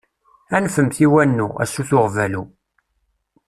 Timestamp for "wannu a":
1.13-1.65